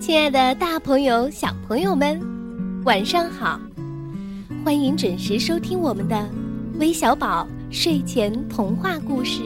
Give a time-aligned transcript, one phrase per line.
[0.00, 2.18] 亲爱的，大朋友、小朋友们，
[2.86, 3.60] 晚上好！
[4.64, 6.26] 欢迎准时收听我们的
[6.78, 9.42] 微小宝睡前童话故事，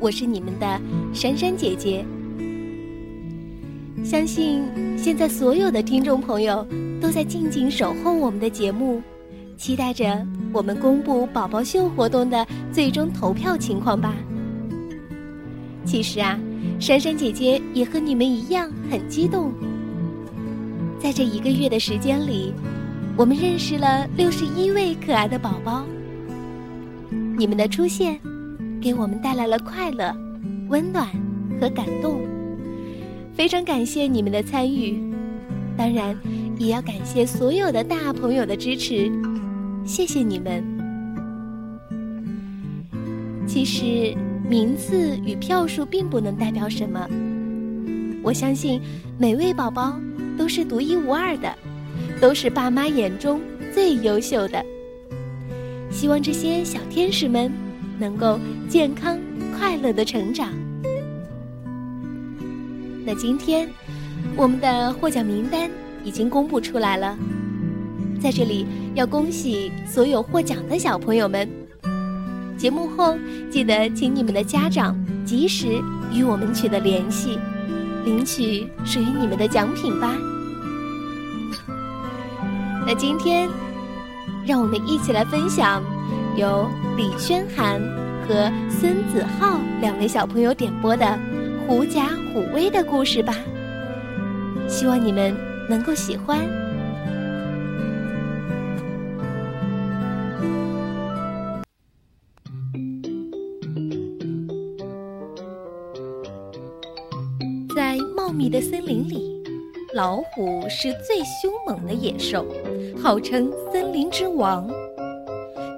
[0.00, 0.80] 我是你们的
[1.12, 2.02] 珊珊姐姐。
[4.02, 4.62] 相信
[4.96, 6.66] 现在所有的听众朋友
[6.98, 9.02] 都在静静守候我们的节目，
[9.58, 14.14] 期待着我们公布宝宝秀活动的最终投票情况吧。
[15.92, 16.40] 其实啊。
[16.80, 19.52] 珊珊姐姐也和你们一样很激动。
[20.98, 22.54] 在这一个月的时间里，
[23.14, 25.84] 我们认识了六十一位可爱的宝宝。
[27.36, 28.18] 你们的出现，
[28.80, 30.16] 给我们带来了快乐、
[30.70, 31.06] 温暖
[31.60, 32.22] 和感动。
[33.34, 34.98] 非常感谢你们的参与，
[35.76, 36.16] 当然
[36.56, 39.12] 也要感谢所有的大朋友的支持，
[39.84, 40.64] 谢谢你们。
[43.46, 44.16] 其实。
[44.48, 47.08] 名次与票数并不能代表什么。
[48.22, 48.80] 我相信
[49.18, 49.98] 每位宝宝
[50.36, 51.52] 都是独一无二的，
[52.20, 53.40] 都是爸妈眼中
[53.72, 54.64] 最优秀的。
[55.90, 57.50] 希望这些小天使们
[57.98, 59.18] 能够健康
[59.58, 60.50] 快乐的成长。
[63.04, 63.68] 那今天
[64.36, 65.70] 我们的获奖名单
[66.04, 67.16] 已经公布出来了，
[68.20, 71.61] 在这里要恭喜所有获奖的小朋友们。
[72.56, 73.16] 节目后，
[73.50, 75.82] 记得请你们的家长及时
[76.12, 77.38] 与我们取得联系，
[78.04, 80.16] 领取属于你们的奖品吧。
[82.86, 83.48] 那今天，
[84.46, 85.82] 让我们一起来分享
[86.36, 87.80] 由李轩涵
[88.28, 91.04] 和孙子浩两位小朋友点播的
[91.66, 93.34] 《狐假虎威》的故事吧。
[94.68, 95.34] 希望你们
[95.68, 96.38] 能够喜欢。
[108.32, 109.42] 密的森林里，
[109.94, 112.46] 老虎是最凶猛的野兽，
[113.00, 114.66] 号称森林之王。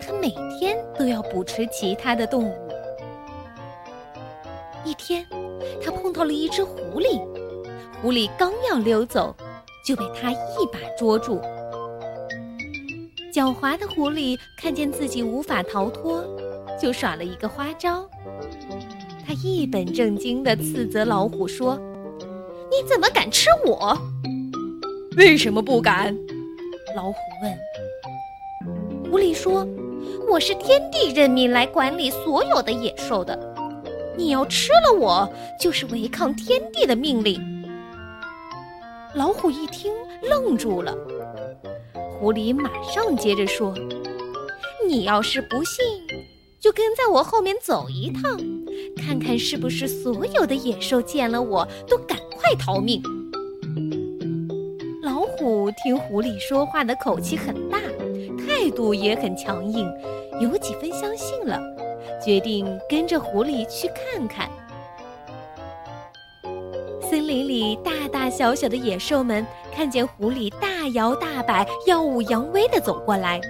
[0.00, 2.54] 它每天都要捕食其他的动物。
[4.84, 5.26] 一天，
[5.82, 7.20] 它碰到了一只狐狸，
[8.00, 9.34] 狐狸刚要溜走，
[9.87, 11.41] 就被它一把捉住。
[13.32, 16.25] 狡猾的狐狸看见自己无法逃脱，
[16.81, 18.09] 就耍了一个花招。
[19.26, 21.81] 他一本正经地斥责老虎说
[22.75, 23.97] ：“你怎么敢吃我？
[25.17, 26.12] 为什么不敢？”
[26.97, 29.09] 老虎问。
[29.09, 29.65] 狐狸说
[30.29, 33.39] ：“我是天帝任命来管理所有的野兽的，
[34.17, 37.41] 你要吃了我，就是违抗天帝的命令。”
[39.15, 39.93] 老虎一听，
[40.23, 40.93] 愣住了。
[42.19, 43.73] 狐狸马上接着说
[44.89, 45.85] ：“你要是不信，
[46.59, 48.37] 就跟在我后面走一趟。”
[48.97, 53.03] 看看是不是所有的野兽见了我都赶快逃命？
[55.03, 57.78] 老虎听狐狸说话的口气很大，
[58.37, 59.91] 态度也很强硬，
[60.43, 61.59] 有几分相信了，
[62.22, 64.50] 决定跟着狐狸去看看。
[67.00, 73.41] 森林里大大小小的野兽们看见狐狸大摇大摆、耀武扬威地走过来。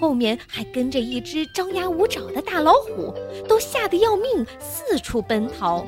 [0.00, 3.12] 后面还跟着一只张牙舞爪的大老虎，
[3.48, 5.84] 都吓得要命，四处奔逃。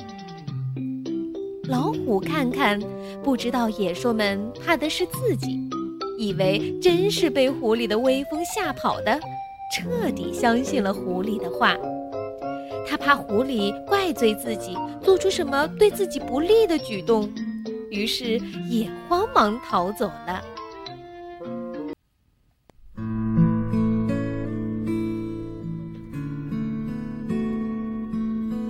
[1.70, 2.81] 老虎看看，
[3.22, 5.70] 不知道野兽们怕的是自己，
[6.19, 9.20] 以为真是被狐狸的威风吓跑的，
[9.72, 11.76] 彻底相信了狐狸的话。
[12.88, 17.32] 他怕狐狸怪罪自己，做出什么对自己不利的举动，
[17.88, 20.42] 于是也慌忙逃走了。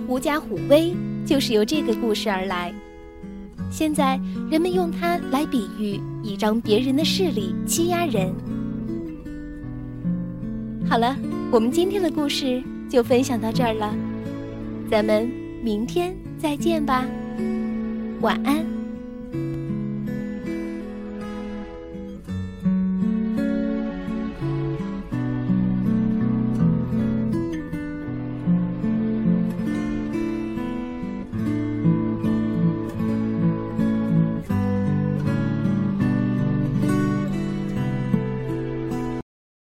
[0.07, 0.95] 狐假虎威
[1.25, 2.75] 就是由这个故事而来。
[3.71, 4.21] 现在
[4.51, 8.33] 人们用它来比喻倚仗别人的势力欺压人。
[10.89, 11.17] 好了，
[11.53, 13.95] 我们今天的故事就分享到这儿了，
[14.91, 15.31] 咱们
[15.63, 17.07] 明天再见吧，
[18.21, 18.80] 晚安。